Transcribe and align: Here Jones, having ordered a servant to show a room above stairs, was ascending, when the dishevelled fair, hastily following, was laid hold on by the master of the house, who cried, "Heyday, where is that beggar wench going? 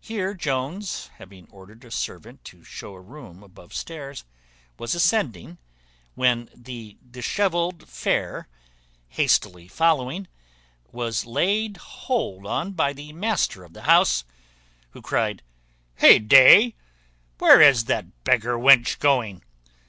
Here 0.00 0.34
Jones, 0.34 1.10
having 1.18 1.46
ordered 1.48 1.84
a 1.84 1.90
servant 1.92 2.44
to 2.46 2.64
show 2.64 2.92
a 2.94 3.00
room 3.00 3.44
above 3.44 3.72
stairs, 3.72 4.24
was 4.80 4.96
ascending, 4.96 5.58
when 6.16 6.50
the 6.52 6.96
dishevelled 7.08 7.88
fair, 7.88 8.48
hastily 9.10 9.68
following, 9.68 10.26
was 10.90 11.24
laid 11.24 11.76
hold 11.76 12.46
on 12.48 12.72
by 12.72 12.92
the 12.92 13.12
master 13.12 13.62
of 13.62 13.74
the 13.74 13.82
house, 13.82 14.24
who 14.90 15.00
cried, 15.00 15.40
"Heyday, 15.98 16.74
where 17.38 17.62
is 17.62 17.84
that 17.84 18.24
beggar 18.24 18.58
wench 18.58 18.98
going? 18.98 19.44